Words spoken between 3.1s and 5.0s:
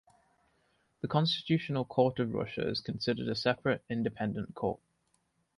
a separate, independent court.